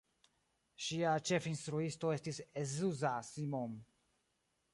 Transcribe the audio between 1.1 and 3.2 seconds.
ĉefinstruisto estis Zsuzsa